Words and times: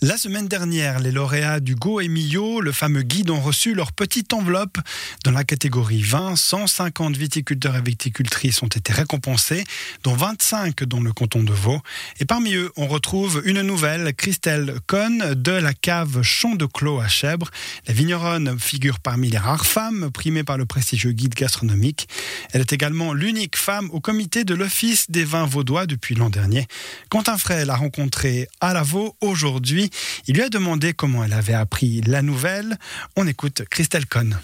La 0.00 0.16
semaine 0.16 0.46
dernière, 0.46 1.00
les 1.00 1.10
lauréats 1.10 1.58
du 1.58 1.74
Go 1.74 2.00
et 2.00 2.06
le 2.06 2.70
fameux 2.70 3.02
guide, 3.02 3.30
ont 3.30 3.40
reçu 3.40 3.74
leur 3.74 3.90
petite 3.90 4.32
enveloppe. 4.32 4.78
Dans 5.24 5.32
la 5.32 5.42
catégorie 5.42 6.02
20, 6.02 6.36
150 6.36 7.16
viticulteurs 7.16 7.74
et 7.74 7.82
viticultrices 7.82 8.62
ont 8.62 8.68
été 8.68 8.92
récompensés, 8.92 9.64
dont 10.04 10.14
25 10.14 10.84
dans 10.84 11.00
le 11.00 11.12
canton 11.12 11.42
de 11.42 11.52
Vaud. 11.52 11.80
Et 12.20 12.26
parmi 12.26 12.54
eux, 12.54 12.70
on 12.76 12.86
retrouve 12.86 13.42
une 13.44 13.62
nouvelle, 13.62 14.14
Christelle 14.14 14.76
Cohn, 14.86 15.34
de 15.34 15.50
la 15.50 15.74
cave 15.74 16.22
Champ 16.22 16.54
de 16.54 16.66
Clos 16.66 17.00
à 17.00 17.08
Chèvre. 17.08 17.50
La 17.88 17.92
vigneronne 17.92 18.56
figure 18.56 19.00
parmi 19.00 19.30
les 19.30 19.38
rares 19.38 19.66
femmes 19.66 20.10
primées 20.12 20.44
par 20.44 20.58
le 20.58 20.64
prestigieux 20.64 21.10
guide 21.10 21.34
gastronomique. 21.34 22.08
Elle 22.52 22.60
est 22.60 22.72
également 22.72 23.14
l'unique 23.14 23.56
femme 23.56 23.90
au 23.90 23.98
comité 23.98 24.44
de 24.44 24.54
l'Office 24.54 25.10
des 25.10 25.24
vins 25.24 25.46
vaudois 25.46 25.86
depuis 25.86 26.14
l'an 26.14 26.30
dernier. 26.30 26.68
Quentin 27.08 27.36
Frey 27.36 27.64
l'a 27.64 27.74
rencontrée 27.74 28.46
à 28.60 28.72
la 28.72 28.84
Vaud 28.84 29.16
aujourd'hui. 29.20 29.87
Il 30.26 30.36
lui 30.36 30.42
a 30.42 30.48
demandé 30.48 30.92
comment 30.92 31.24
elle 31.24 31.32
avait 31.32 31.54
appris 31.54 32.00
la 32.02 32.22
nouvelle. 32.22 32.78
On 33.16 33.26
écoute 33.26 33.62
Christelle 33.70 34.06
Cohn. 34.06 34.38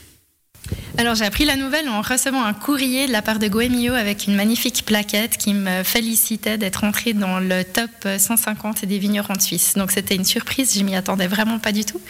Alors 0.97 1.15
j'ai 1.15 1.25
appris 1.25 1.45
la 1.45 1.57
nouvelle 1.57 1.89
en 1.89 2.01
recevant 2.01 2.43
un 2.45 2.55
courrier 2.55 3.07
de 3.07 3.12
la 3.12 3.21
part 3.21 3.39
de 3.39 3.49
Goemio 3.49 3.93
avec 3.93 4.27
une 4.27 4.35
magnifique 4.35 4.85
plaquette 4.87 5.37
qui 5.37 5.52
me 5.52 5.83
félicitait 5.83 6.57
d'être 6.57 6.85
entrée 6.85 7.12
dans 7.12 7.41
le 7.41 7.65
top 7.65 7.91
150 8.19 8.85
des 8.85 8.99
vignerons 8.99 9.35
de 9.35 9.43
Suisse. 9.43 9.75
Donc 9.75 9.91
c'était 9.91 10.15
une 10.15 10.25
surprise, 10.25 10.75
je 10.79 10.83
m'y 10.83 10.95
attendais 10.95 11.27
vraiment 11.27 11.59
pas 11.59 11.73
du 11.73 11.85
tout. 11.85 12.01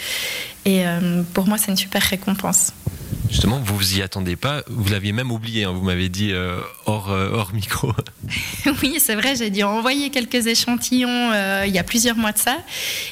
Et 0.65 0.87
euh, 0.87 1.23
pour 1.33 1.47
moi 1.49 1.59
c'est 1.59 1.71
une 1.71 1.77
super 1.77 2.03
récompense. 2.03 2.73
Justement, 3.35 3.59
vous 3.59 3.77
vous 3.77 3.99
y 3.99 4.01
attendez 4.01 4.37
pas. 4.37 4.63
Vous 4.69 4.89
l'aviez 4.93 5.11
même 5.11 5.33
oublié. 5.33 5.65
Hein, 5.65 5.73
vous 5.73 5.83
m'avez 5.83 6.09
dit 6.09 6.31
euh, 6.31 6.61
hors, 6.87 7.11
euh, 7.11 7.31
hors 7.33 7.53
micro. 7.53 7.93
oui, 8.81 8.99
c'est 9.01 9.17
vrai. 9.17 9.35
J'ai 9.35 9.51
dû 9.51 9.65
envoyer 9.65 10.11
quelques 10.11 10.47
échantillons 10.47 11.33
euh, 11.33 11.65
il 11.67 11.75
y 11.75 11.81
a 11.81 11.83
plusieurs 11.83 12.15
mois 12.15 12.31
de 12.31 12.39
ça, 12.39 12.57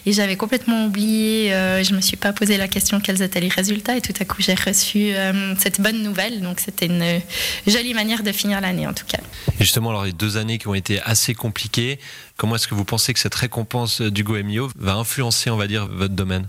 et 0.07 0.13
j'avais 0.13 0.37
complètement 0.37 0.87
oublié. 0.87 1.49
je 1.83 1.93
me 1.93 2.01
suis 2.01 2.17
pas 2.17 2.33
posé 2.33 2.57
la 2.57 2.69
question 2.69 3.01
quels 3.01 3.21
étaient 3.21 3.41
les 3.41 3.49
résultats, 3.49 3.97
et 3.97 4.01
tout 4.01 4.13
à 4.21 4.25
coup 4.25 4.37
j'ai 4.39 4.55
reçu 4.55 5.13
cette 5.59 5.81
bonne 5.81 6.05
nouvelle. 6.05 6.41
Donc 6.41 6.61
c'était 6.61 6.87
une 6.87 7.21
jolie 7.67 7.93
manière 7.93 8.23
de 8.23 8.31
finir 8.31 8.61
l'année 8.61 8.87
en 8.87 8.95
tout 8.95 9.07
cas. 9.07 9.19
justement, 9.59 9.91
alors 9.91 10.05
les 10.05 10.13
deux 10.13 10.37
années 10.37 10.59
qui 10.59 10.69
ont 10.69 10.75
été 10.75 11.01
assez 11.03 11.35
compliquées, 11.35 11.99
comment 12.37 12.55
est-ce 12.55 12.69
que 12.69 12.77
vous 12.77 12.85
pensez 12.85 13.13
que 13.13 13.19
cette 13.19 13.35
récompense 13.35 14.01
du 14.01 14.23
GoMio 14.23 14.71
va 14.77 14.95
influencer, 14.95 15.51
on 15.51 15.57
va 15.57 15.67
dire, 15.67 15.89
votre 15.89 16.15
domaine? 16.15 16.47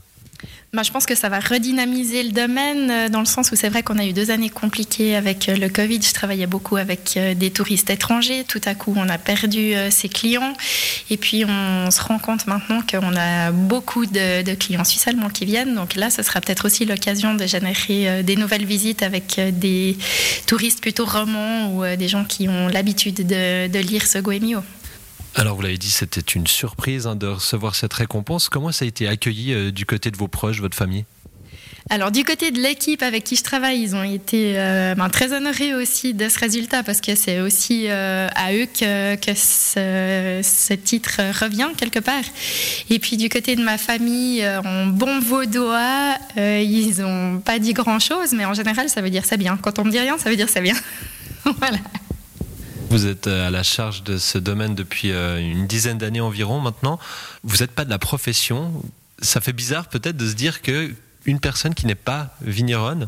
Bah, 0.74 0.82
je 0.82 0.90
pense 0.90 1.06
que 1.06 1.14
ça 1.14 1.30
va 1.30 1.40
redynamiser 1.40 2.24
le 2.24 2.32
domaine 2.32 2.90
euh, 2.90 3.08
dans 3.08 3.20
le 3.20 3.28
sens 3.28 3.52
où 3.52 3.56
c'est 3.56 3.70
vrai 3.70 3.84
qu'on 3.84 4.00
a 4.00 4.06
eu 4.06 4.12
deux 4.12 4.32
années 4.32 4.50
compliquées 4.50 5.16
avec 5.16 5.48
euh, 5.48 5.56
le 5.56 5.70
Covid. 5.70 6.00
Je 6.02 6.14
travaillais 6.14 6.48
beaucoup 6.48 6.78
avec 6.78 7.14
euh, 7.16 7.36
des 7.36 7.52
touristes 7.52 7.92
étrangers. 7.92 8.44
Tout 8.44 8.62
à 8.66 8.74
coup, 8.74 8.92
on 8.98 9.08
a 9.08 9.20
perdu 9.20 9.74
ses 9.92 10.10
clients. 10.10 10.54
Et 11.12 11.18
puis, 11.18 11.46
on 11.46 11.92
se 11.92 12.02
rend 12.02 12.18
compte 12.18 12.48
maintenant 12.48 12.82
qu'on 12.82 13.16
a 13.16 13.52
beaucoup 13.52 14.08
de, 14.08 14.56
clients 14.56 14.84
suisses 14.84 15.08
allemands 15.08 15.30
qui 15.30 15.46
viennent. 15.46 15.76
Donc 15.76 15.94
là, 15.94 16.10
ce 16.10 16.24
sera 16.24 16.42
peut-être 16.42 16.66
aussi 16.66 16.86
l'occasion 16.86 17.36
de 17.36 17.46
générer 17.46 18.24
des 18.24 18.36
nouvelles 18.36 18.66
visites 18.66 19.04
avec 19.04 19.40
des 19.40 19.96
touristes 20.48 20.82
plutôt 20.82 21.06
romans 21.06 21.74
ou 21.74 21.96
des 21.96 22.08
gens 22.08 22.24
qui 22.24 22.50
ont 22.50 22.68
l'habitude 22.68 23.28
de, 23.28 23.80
lire 23.80 24.08
ce 24.08 24.18
Goemio. 24.18 24.62
Alors, 25.36 25.56
vous 25.56 25.64
l'avez 25.64 25.78
dit, 25.78 25.90
c'était 25.90 26.22
une 26.22 26.46
surprise 26.46 27.08
hein, 27.08 27.16
de 27.16 27.28
recevoir 27.28 27.74
cette 27.76 27.94
récompense. 27.94 28.50
Comment 28.50 28.72
ça 28.72 28.86
a 28.86 28.88
été 28.88 29.08
accueilli 29.08 29.54
euh, 29.54 29.72
du 29.72 29.86
côté 29.86 30.12
de 30.12 30.18
vos 30.18 30.28
proches, 30.28 30.60
votre 30.60 30.78
famille? 30.78 31.06
Alors 31.90 32.12
du 32.12 32.24
côté 32.24 32.52
de 32.52 32.62
l'équipe 32.62 33.04
avec 33.04 33.26
qui 33.26 33.36
je 33.36 33.44
travaille, 33.44 33.82
ils 33.82 33.94
ont 33.94 34.04
été 34.04 34.54
euh, 34.58 34.96
ben, 34.96 35.10
très 35.10 35.34
honorés 35.34 35.76
aussi 35.76 36.14
de 36.14 36.30
ce 36.30 36.40
résultat 36.40 36.82
parce 36.82 37.02
que 37.02 37.14
c'est 37.14 37.42
aussi 37.42 37.88
euh, 37.90 38.30
à 38.36 38.54
eux 38.54 38.68
que, 38.68 39.34
ce, 39.36 40.74
titre 40.76 41.20
revient 41.44 41.68
quelque 41.76 42.00
part. 42.00 42.24
Et 42.90 43.00
puis 43.00 43.18
du 43.18 43.28
côté 43.28 43.58
de 43.58 43.64
ma 43.64 43.78
famille, 43.78 44.48
en 44.64 44.86
bon 44.86 45.20
vaudois, 45.20 46.16
ils 46.38 47.02
n'ont 47.02 47.40
pas 47.40 47.60
dit 47.60 47.74
grand-chose, 47.74 48.32
mais 48.32 48.46
en 48.46 48.54
général 48.54 48.88
ça 48.88 49.02
veut 49.02 49.10
dire 49.10 49.26
c'est 49.26 49.38
bien. 49.38 49.58
Quand 49.62 49.78
on 49.78 49.84
me 49.84 49.92
dit 49.92 50.00
rien, 50.00 50.18
ça 50.18 50.30
veut 50.30 50.38
dire 50.38 50.48
c'est 50.48 50.62
bien. 50.62 50.76
voilà. 51.58 51.80
Vous 52.94 53.08
êtes 53.08 53.26
euh, 53.26 53.48
à 53.48 53.50
la 53.50 53.64
charge 53.64 54.04
de 54.04 54.20
ce 54.20 54.38
domaine 54.38 54.76
depuis 54.76 55.10
euh, 55.10 55.40
une 55.40 55.66
dizaine 55.66 55.98
d'années 55.98 56.22
environ 56.22 56.60
maintenant. 56.60 57.00
Vous 57.44 57.58
n'êtes 57.58 57.72
pas 57.72 57.86
de 57.86 57.90
la 57.90 57.98
profession. 57.98 58.84
Ça 59.18 59.42
fait 59.42 59.52
bizarre 59.52 59.88
peut-être 59.88 60.16
de 60.16 60.30
se 60.30 60.36
dire 60.36 60.62
que 60.62 60.94
une 61.26 61.40
personne 61.40 61.74
qui 61.74 61.88
n'est 61.88 61.96
pas 61.96 62.36
vigneronne 62.42 63.08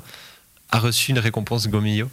a 0.72 0.80
reçu 0.80 1.12
une 1.12 1.20
récompense 1.20 1.68
Gomillo. 1.68 2.10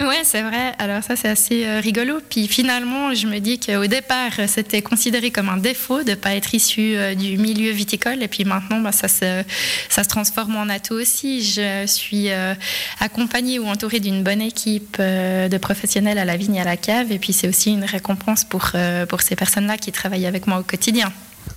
Ouais, 0.00 0.22
c'est 0.24 0.42
vrai. 0.42 0.74
Alors 0.78 1.02
ça, 1.02 1.16
c'est 1.16 1.28
assez 1.28 1.64
euh, 1.64 1.80
rigolo. 1.80 2.20
Puis 2.28 2.48
finalement, 2.48 3.14
je 3.14 3.26
me 3.26 3.38
dis 3.38 3.58
qu'au 3.58 3.86
départ, 3.86 4.32
c'était 4.46 4.82
considéré 4.82 5.30
comme 5.30 5.48
un 5.48 5.56
défaut 5.56 6.02
de 6.02 6.10
ne 6.10 6.14
pas 6.14 6.34
être 6.34 6.54
issu 6.54 6.96
euh, 6.96 7.14
du 7.14 7.38
milieu 7.38 7.70
viticole. 7.70 8.22
Et 8.22 8.28
puis 8.28 8.44
maintenant, 8.44 8.80
bah, 8.80 8.92
ça, 8.92 9.08
se, 9.08 9.42
ça 9.88 10.04
se 10.04 10.08
transforme 10.08 10.56
en 10.56 10.68
atout 10.68 10.94
aussi. 10.94 11.42
Je 11.42 11.86
suis 11.86 12.30
euh, 12.30 12.54
accompagnée 13.00 13.58
ou 13.58 13.66
entourée 13.66 14.00
d'une 14.00 14.22
bonne 14.22 14.42
équipe 14.42 14.98
de 14.98 15.58
professionnels 15.58 16.18
à 16.18 16.26
la 16.26 16.36
vigne 16.36 16.56
et 16.56 16.60
à 16.60 16.64
la 16.64 16.76
cave. 16.76 17.10
Et 17.10 17.18
puis 17.18 17.32
c'est 17.32 17.48
aussi 17.48 17.72
une 17.72 17.84
récompense 17.84 18.44
pour, 18.44 18.72
pour 19.08 19.22
ces 19.22 19.34
personnes-là 19.34 19.78
qui 19.78 19.92
travaillent 19.92 20.26
avec 20.26 20.46
moi 20.46 20.58
au 20.58 20.62
quotidien. 20.62 21.10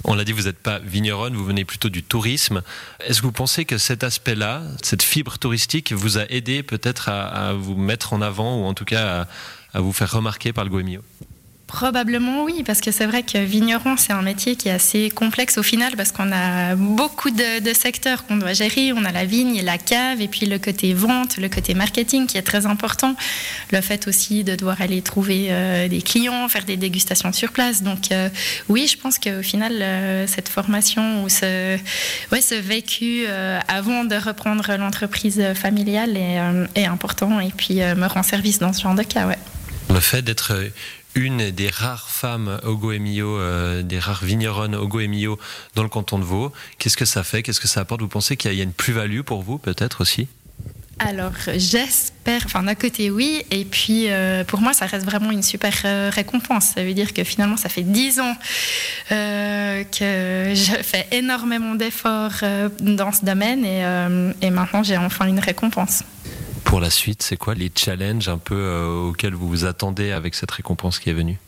On 0.04 0.16
l'a 0.16 0.24
dit, 0.24 0.32
vous 0.32 0.44
n'êtes 0.44 0.60
pas 0.60 0.80
vigneronne, 0.80 1.36
vous 1.36 1.46
venez 1.46 1.66
plutôt 1.66 1.90
du 1.90 2.04
tourisme. 2.04 2.62
Est-ce 3.00 3.22
que 3.22 3.26
vous 3.26 3.32
pensez 3.32 3.66
que 3.66 3.78
cet 3.78 4.04
aspect-là, 4.04 4.64
cette 4.82 5.04
fibre 5.04 5.38
touristique, 5.38 5.92
vous 5.94 6.18
a 6.18 6.26
aidé 6.30 6.64
peut-être 6.64 7.10
à, 7.10 7.54
vous 7.54 7.76
mettre 7.76 8.14
en 8.14 8.22
avant 8.22 8.62
ou 8.62 8.66
en 8.66 8.74
tout 8.74 8.86
cas 8.86 9.28
à, 9.74 9.82
vous 9.82 9.94
faire 9.94 10.12
remarquer 10.12 10.54
par 10.54 10.64
le 10.64 10.70
Goemio 10.70 11.02
Probablement 11.70 12.46
oui, 12.46 12.64
parce 12.66 12.82
que 12.82 12.90
c'est 12.92 13.06
vrai 13.06 13.22
que 13.22 13.38
vigneron, 13.38 13.96
c'est 13.96 14.12
un 14.12 14.24
métier 14.24 14.56
qui 14.56 14.70
est 14.70 14.72
assez 14.72 15.12
complexe 15.12 15.60
au 15.60 15.64
final, 15.64 15.96
parce 15.96 16.12
qu'on 16.12 16.32
a 16.32 16.76
beaucoup 16.76 17.30
de, 17.30 17.74
secteurs 17.76 18.26
qu'on 18.26 18.38
doit 18.38 18.54
gérer. 18.54 18.92
On 18.92 19.06
a 19.06 19.12
la 19.12 19.26
vigne 19.26 19.56
et 19.56 19.62
la 19.62 19.78
cave, 19.78 20.20
et 20.20 20.28
puis 20.28 20.48
le 20.48 20.58
côté 20.58 20.96
vente, 20.96 21.38
le 21.38 21.48
côté 21.48 21.76
marketing 21.76 22.26
qui 22.26 22.40
est 22.40 22.42
très 22.42 22.66
important. 22.66 23.16
Le 23.72 23.82
fait 23.82 24.08
aussi 24.08 24.44
de 24.44 24.56
devoir 24.56 24.82
aller 24.82 25.04
trouver 25.04 25.50
euh, 25.52 25.88
des 25.88 26.02
clients, 26.02 26.50
faire 26.50 26.66
des 26.66 26.76
dégustations 26.76 27.32
sur 27.34 27.52
place. 27.52 27.84
Donc 27.84 28.12
euh, 28.12 28.30
oui, 28.68 28.88
je 28.88 28.98
pense 28.98 29.20
qu'au 29.20 29.44
final, 29.44 29.74
euh, 29.80 30.26
cette 30.26 30.50
formation 30.50 31.24
ou 31.24 31.30
ce, 31.30 31.78
ouais, 32.32 32.42
ce 32.42 32.56
vécu 32.56 33.28
avant 33.68 34.06
de 34.06 34.16
reprendre 34.16 34.76
l'entreprise 34.76 35.54
familiale 35.54 36.18
est, 36.18 36.40
est, 36.74 36.86
important 36.86 37.40
et 37.40 37.52
puis 37.56 37.76
me 37.76 38.08
rend 38.08 38.24
service 38.24 38.58
dans 38.58 38.74
ce 38.74 38.82
genre 38.82 38.96
de 38.96 39.04
cas. 39.04 39.28
Ouais. 39.28 39.38
Le 39.92 40.00
fait 40.00 40.24
d'être 40.24 40.54
une 41.16 41.52
des 41.52 41.70
rares 41.70 42.10
femmes 42.10 42.60
au 42.64 42.76
Goemio, 42.76 43.38
euh, 43.38 43.82
des 43.82 44.00
rares 44.00 44.24
vigneronnes 44.24 44.76
au 44.76 44.88
Goemio 44.88 45.40
dans 45.76 45.84
le 45.84 45.90
canton 45.90 46.20
de 46.20 46.24
Vaud. 46.24 46.52
Qu'est-ce 46.78 46.98
que 46.98 47.06
ça 47.06 47.24
fait? 47.24 47.44
Qu'est-ce 47.44 47.60
que 47.60 47.68
ça 47.68 47.82
apporte? 47.82 48.02
Vous 48.02 48.08
pensez 48.08 48.38
qu'il 48.38 48.54
y 48.54 48.62
a 48.62 48.64
une 48.64 48.74
plus-value 48.74 49.22
pour 49.22 49.42
vous, 49.42 49.58
peut-être 49.58 50.02
aussi? 50.02 50.28
Alors 51.02 51.32
j'espère, 51.56 52.42
enfin 52.44 52.62
d'un 52.62 52.76
côté 52.76 53.10
oui, 53.10 53.46
et 53.52 53.64
puis 53.64 54.08
euh, 54.10 54.44
pour 54.44 54.60
moi 54.60 54.74
ça 54.74 54.86
reste 54.86 55.06
vraiment 55.06 55.32
une 55.32 55.44
super 55.44 55.74
euh, 55.86 56.12
récompense. 56.14 56.74
Ça 56.76 56.84
veut 56.84 56.94
dire 56.94 57.14
que 57.14 57.24
finalement 57.24 57.56
ça 57.56 57.70
fait 57.70 57.84
dix 57.84 58.20
ans 58.20 58.36
que 59.10 60.52
je 60.54 60.84
fais 60.84 61.08
énormément 61.14 61.76
d'efforts 61.76 62.44
dans 62.82 63.14
ce 63.14 63.24
domaine 63.24 63.64
et 63.64 64.50
maintenant 64.50 64.84
j'ai 64.84 64.98
enfin 64.98 65.26
une 65.26 65.40
récompense 65.40 66.04
pour 66.70 66.80
la 66.80 66.92
suite 66.92 67.24
C'est 67.24 67.36
quoi 67.36 67.56
les 67.56 67.72
challenges 67.76 68.30
un 68.30 68.38
peu 68.38 68.56
euh, 68.56 69.10
auxquels 69.10 69.34
vous 69.34 69.50
vous 69.50 69.66
attendez 69.66 70.12
avec 70.12 70.36
cette 70.36 70.52
récompense 70.52 71.00
qui 71.00 71.10
est 71.10 71.14
venue? 71.14 71.40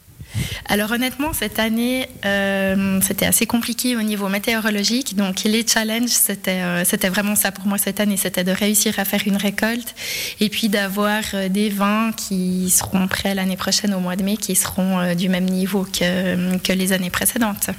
Alors 0.66 0.92
honnêtement, 0.92 1.34
cette 1.34 1.60
année, 1.60 2.08
euh, 2.26 3.00
c'était 3.02 3.26
assez 3.26 3.46
compliqué 3.46 3.98
au 3.98 4.02
niveau 4.02 4.30
météorologique. 4.30 5.16
Donc 5.16 5.44
les 5.44 5.68
challenges, 5.68 6.10
c'était 6.10 6.62
euh, 6.62 6.86
c'était 6.86 7.10
vraiment 7.10 7.36
ça 7.36 7.52
pour 7.52 7.68
moi 7.68 7.78
cette 7.78 8.00
année. 8.00 8.18
C'était 8.18 8.44
de 8.44 8.52
réussir 8.52 8.98
à 8.98 9.06
faire 9.06 9.22
une 9.26 9.36
récolte 9.36 9.94
et 10.40 10.50
puis 10.50 10.70
d'avoir 10.70 11.22
des 11.50 11.70
vins 11.70 12.14
qui 12.14 12.70
seront 12.70 13.08
prêts 13.08 13.36
l'année 13.36 13.58
prochaine 13.58 13.94
au 13.94 14.00
mois 14.00 14.16
de 14.16 14.24
mai, 14.24 14.38
qui 14.38 14.56
seront 14.56 15.14
du 15.14 15.30
même 15.30 15.46
niveau 15.46 15.84
que, 15.84 16.58
que 16.58 16.74
les 16.74 16.94
années 16.94 17.12
précédentes. 17.12 17.70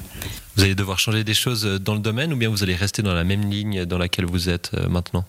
Vous 0.57 0.63
allez 0.63 0.75
devoir 0.75 0.99
changer 0.99 1.25
des 1.25 1.35
choses 1.35 1.65
dans 1.65 1.95
le 1.95 2.01
domaine 2.01 2.33
ou 2.35 2.37
bien 2.37 2.51
vous 2.51 2.63
allez 2.63 2.77
rester 2.77 3.03
dans 3.03 3.15
la 3.15 3.25
même 3.25 3.51
ligne 3.51 3.85
dans 3.87 3.99
laquelle 3.99 4.27
vous 4.27 4.49
êtes 4.49 4.75
maintenant? 4.89 5.25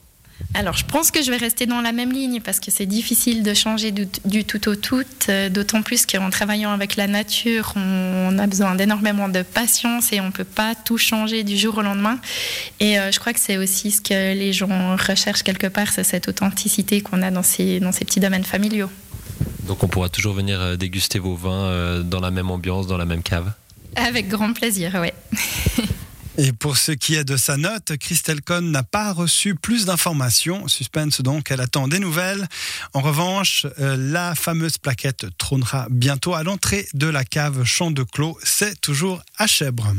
Alors, 0.56 0.76
je 0.76 0.86
pense 0.86 1.10
que 1.10 1.24
je 1.24 1.32
vais 1.32 1.38
rester 1.38 1.66
dans 1.66 1.82
la 1.82 1.92
même 1.92 2.12
ligne 2.12 2.40
parce 2.40 2.60
que 2.60 2.70
c'est 2.70 2.86
difficile 2.86 3.42
de 3.42 3.54
changer 3.56 3.92
du, 3.92 4.46
tout 4.46 4.70
au 4.70 4.76
tout, 4.76 5.04
euh, 5.30 5.50
d'autant 5.50 5.82
plus 5.82 6.06
qu'en 6.06 6.30
travaillant 6.30 6.72
avec 6.72 6.96
la 6.96 7.08
nature, 7.08 7.74
on, 7.76 8.38
a 8.38 8.46
besoin 8.46 8.76
d'énormément 8.76 9.30
de 9.30 9.42
patience 9.42 10.14
et 10.14 10.22
on 10.22 10.28
ne 10.28 10.32
peut 10.32 10.44
pas 10.44 10.76
tout 10.76 11.00
changer 11.00 11.44
du 11.44 11.58
jour 11.58 11.80
au 11.80 11.82
lendemain. 11.82 12.20
Et 12.80 13.00
euh, 13.00 13.12
je 13.12 13.20
crois 13.20 13.34
que 13.34 13.40
c'est 13.40 13.58
aussi 13.58 13.90
ce 13.90 14.02
que 14.02 14.34
les 14.34 14.54
gens 14.54 14.96
recherchent 14.96 15.44
quelque 15.44 15.68
part, 15.68 15.88
c'est 15.92 16.04
cette 16.04 16.28
authenticité 16.28 17.02
qu'on 17.02 17.24
a 17.24 17.32
dans 17.32 17.44
ces, 17.44 17.80
dans 17.80 17.92
ces 17.92 18.06
petits 18.06 18.20
domaines 18.20 18.44
familiaux. 18.44 18.92
Donc, 19.68 19.84
on 19.84 19.88
pourra 19.88 20.10
toujours 20.10 20.36
venir 20.36 20.62
euh, 20.62 20.76
déguster 20.76 21.18
vos 21.18 21.36
vins 21.36 22.04
dans 22.04 22.20
la 22.20 22.30
même 22.30 22.52
ambiance, 22.52 22.86
dans 22.86 22.98
la 22.98 23.06
même 23.06 23.24
cave? 23.24 23.54
Avec 23.96 24.28
grand 24.28 24.54
plaisir, 24.54 25.00
oui. 25.02 25.10
Et 26.38 26.52
pour 26.52 26.78
ce 26.78 26.92
qui 26.92 27.14
est 27.14 27.24
de 27.24 27.38
sa 27.38 27.58
note, 27.58 27.96
Christelle 27.98 28.42
Cohn 28.42 28.72
n'a 28.72 28.82
pas 28.82 29.14
reçu 29.14 29.54
plus 29.54 29.86
d'informations. 29.86 30.68
Suspense 30.68 31.22
donc, 31.22 31.52
elle 31.52 31.62
attend 31.62 31.88
des 31.88 32.00
nouvelles. 32.00 32.48
En 32.94 33.02
revanche, 33.02 33.68
euh, 33.80 33.96
la 33.98 34.34
fameuse 34.34 34.80
plaquette 34.80 35.28
trônera 35.38 35.88
bientôt 35.92 36.34
à 36.34 36.42
l'entrée 36.42 36.88
de 36.96 37.08
la 37.08 37.24
cave 37.24 37.64
Champ 37.66 37.92
de 37.92 38.02
Clos. 38.02 38.38
C'est 38.44 38.82
toujours 38.82 39.22
à 39.38 39.46
Chèvre. 39.46 39.94